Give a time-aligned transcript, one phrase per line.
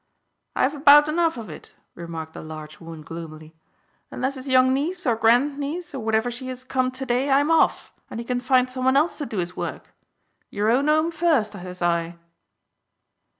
[0.55, 3.53] "I've had 'bout enough of it," remarked the large woman gloomily.
[4.09, 7.93] "Unless his young niece, or grandniece, or whatever she is, come to day, I'm off,
[8.09, 9.93] and he can find some one else to do his work.
[10.49, 12.17] Your own 'ome first, says I."